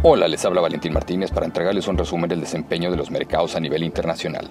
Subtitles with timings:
[0.00, 3.60] Hola, les habla Valentín Martínez para entregarles un resumen del desempeño de los mercados a
[3.60, 4.48] nivel internacional.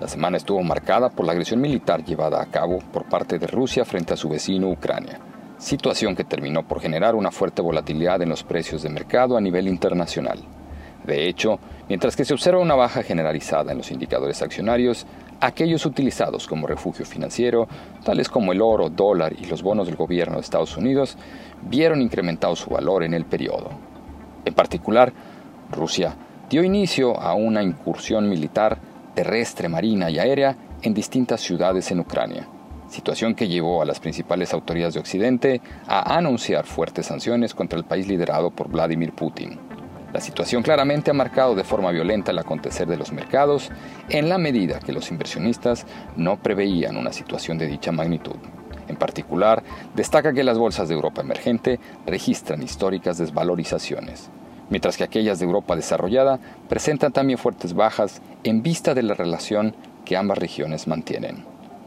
[0.00, 3.84] La semana estuvo marcada por la agresión militar llevada a cabo por parte de Rusia
[3.84, 5.20] frente a su vecino Ucrania,
[5.58, 9.68] situación que terminó por generar una fuerte volatilidad en los precios de mercado a nivel
[9.68, 10.40] internacional.
[11.06, 15.06] De hecho, mientras que se observa una baja generalizada en los indicadores accionarios,
[15.38, 17.68] aquellos utilizados como refugio financiero,
[18.04, 21.16] tales como el oro, dólar y los bonos del gobierno de Estados Unidos,
[21.62, 23.93] vieron incrementado su valor en el periodo.
[24.44, 25.12] En particular,
[25.70, 26.14] Rusia
[26.50, 28.78] dio inicio a una incursión militar
[29.14, 32.46] terrestre, marina y aérea en distintas ciudades en Ucrania,
[32.88, 37.84] situación que llevó a las principales autoridades de Occidente a anunciar fuertes sanciones contra el
[37.84, 39.58] país liderado por Vladimir Putin.
[40.12, 43.70] La situación claramente ha marcado de forma violenta el acontecer de los mercados
[44.10, 45.86] en la medida que los inversionistas
[46.16, 48.36] no preveían una situación de dicha magnitud.
[48.88, 49.62] En particular,
[49.94, 54.30] destaca que las bolsas de Europa emergente registran históricas desvalorizaciones,
[54.68, 59.74] mientras que aquellas de Europa desarrollada presentan también fuertes bajas en vista de la relación
[60.04, 61.44] que ambas regiones mantienen.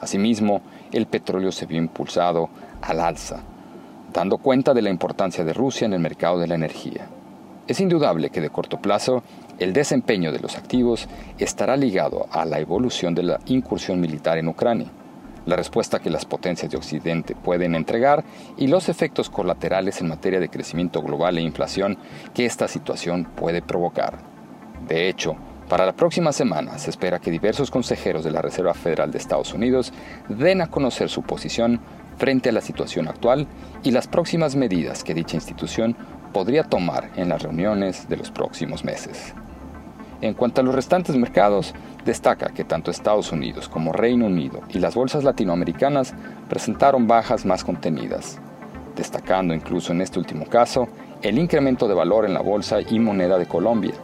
[0.00, 2.48] Asimismo, el petróleo se vio impulsado
[2.80, 3.40] al alza,
[4.12, 7.06] dando cuenta de la importancia de Rusia en el mercado de la energía.
[7.66, 9.22] Es indudable que de corto plazo
[9.58, 11.06] el desempeño de los activos
[11.38, 14.88] estará ligado a la evolución de la incursión militar en Ucrania
[15.48, 18.22] la respuesta que las potencias de Occidente pueden entregar
[18.58, 21.96] y los efectos colaterales en materia de crecimiento global e inflación
[22.34, 24.18] que esta situación puede provocar.
[24.86, 25.36] De hecho,
[25.70, 29.54] para la próxima semana se espera que diversos consejeros de la Reserva Federal de Estados
[29.54, 29.94] Unidos
[30.28, 31.80] den a conocer su posición
[32.18, 33.46] frente a la situación actual
[33.82, 35.96] y las próximas medidas que dicha institución
[36.34, 39.34] podría tomar en las reuniones de los próximos meses.
[40.20, 41.74] En cuanto a los restantes mercados,
[42.04, 46.14] destaca que tanto Estados Unidos como Reino Unido y las bolsas latinoamericanas
[46.48, 48.40] presentaron bajas más contenidas,
[48.96, 50.88] destacando incluso en este último caso
[51.22, 53.94] el incremento de valor en la bolsa y moneda de Colombia,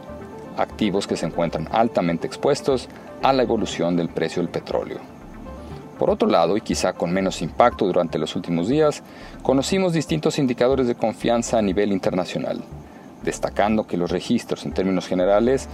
[0.57, 2.87] activos que se encuentran altamente expuestos
[3.21, 4.99] a la evolución del precio del petróleo.
[5.99, 9.01] Por otro lado, y quizá con menos impacto durante los últimos días,
[9.41, 12.61] conocimos distintos indicadores de confianza a nivel internacional,
[13.23, 15.69] destacando que los registros en términos generales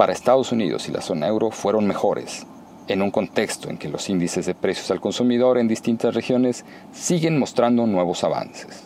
[0.00, 2.46] para Estados Unidos y la zona euro fueron mejores,
[2.88, 7.38] en un contexto en que los índices de precios al consumidor en distintas regiones siguen
[7.38, 8.84] mostrando nuevos avances.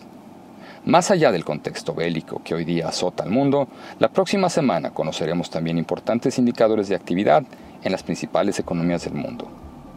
[0.84, 3.68] Más allá del contexto bélico que hoy día azota al mundo,
[4.00, 7.44] la próxima semana conoceremos también importantes indicadores de actividad
[7.84, 9.46] en las principales economías del mundo.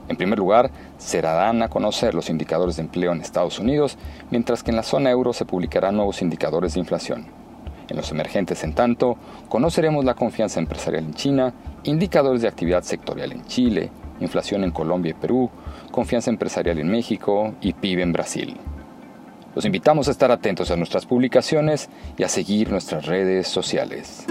[0.09, 0.69] En primer lugar,
[1.00, 3.97] se darán a conocer los indicadores de empleo en Estados Unidos,
[4.29, 7.47] mientras que en la zona euro se publicarán nuevos indicadores de inflación.
[7.90, 9.18] En los emergentes, en tanto,
[9.50, 11.53] conoceremos la confianza empresarial en China,
[11.84, 13.90] indicadores de actividad sectorial en Chile,
[14.20, 15.50] inflación en Colombia y Perú,
[15.92, 18.58] confianza empresarial en México y PIB en Brasil.
[19.56, 24.28] Los invitamos a estar atentos a nuestras publicaciones y a seguir nuestras redes sociales.